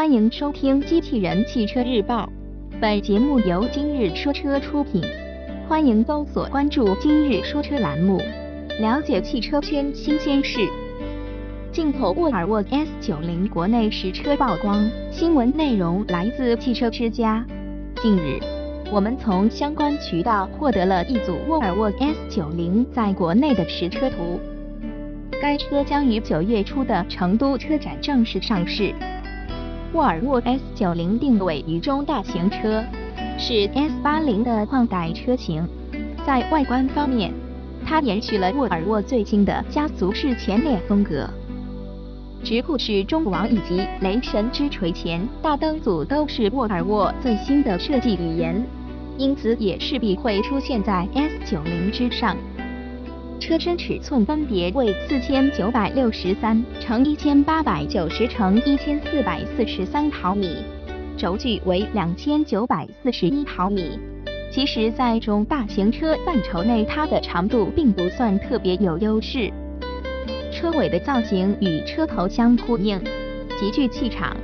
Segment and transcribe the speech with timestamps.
[0.00, 2.24] 欢迎收听《机器人汽车日报》，
[2.80, 5.02] 本节目由今日说车出品。
[5.68, 8.18] 欢迎搜索关注“今日说车”栏目，
[8.80, 10.66] 了解汽车圈新鲜事。
[11.70, 17.44] 进口沃尔沃 S90 国内实车曝光，新闻内容来自汽车之家。
[18.00, 18.40] 近日，
[18.90, 24.40] 我们从相关渠道获得了一组沃尔沃 S90 在国内的实车图。
[25.42, 28.94] 该车将于九月初的成都车展正式上市。
[29.92, 32.80] 沃尔沃 S90 定位于中大型车，
[33.36, 35.66] 是 S80 的换代车型。
[36.24, 37.32] 在外观方面，
[37.84, 41.28] 它延续了沃尔沃最新的家族式前脸风格。
[42.44, 48.64] 直瀑式中网以及雷神之锤前大灯组都是沃尔沃最新的设计语言，
[49.18, 52.36] 因此也势必会出现在 S90 之上。
[53.40, 60.58] 车身尺寸分别为四千九百六十三乘一千八百九十乘一千四百四十三毫米，
[61.16, 63.98] 轴距为两千九百四十一毫米。
[64.52, 69.50] 其实，在中大型车范畴内，它的长度并不算特别有优势。
[70.52, 73.02] 车尾的造型与车头相呼应，
[73.58, 74.36] 极具气场。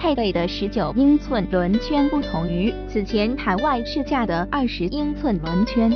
[0.00, 5.92] 配备的十九英寸轮圈不同于此前海外试驾的二十英寸轮圈。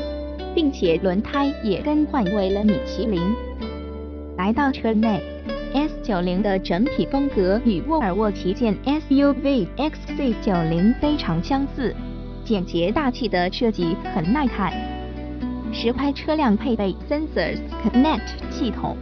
[0.58, 3.22] 并且轮胎也更换为了米其林。
[4.36, 5.22] 来到车内
[5.72, 11.94] ，S90 的整体风格与沃尔沃旗舰 SUV XC90 非常相似，
[12.44, 14.72] 简洁大气的设计很耐看。
[15.72, 18.96] 实拍车辆配备 Sensors Connect 系统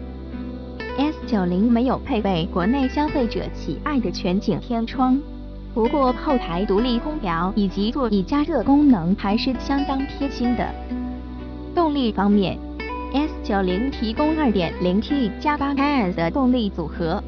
[0.99, 5.19] ，S90 没有配备国内消费者喜爱的全景天窗，
[5.73, 10.71] 不过后排独立空调以及座椅加热功能还是相当贴心的。
[11.77, 12.59] 动力方面
[13.13, 17.23] ，S90 提供 2.0T 加 8S 的动力组合，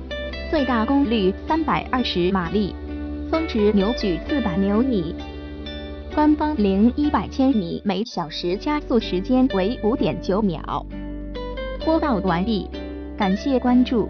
[0.51, 2.75] 最大功率320马力，
[3.31, 5.15] 峰值扭矩400牛米，
[6.15, 10.87] 官方零一百千米每小时加速时间为5.9秒。
[11.85, 12.69] 播报完毕，
[13.19, 14.07] 感谢关注。